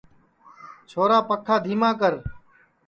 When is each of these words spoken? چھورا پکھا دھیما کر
چھورا 0.89 1.19
پکھا 1.29 1.55
دھیما 1.65 1.91
کر 1.99 2.13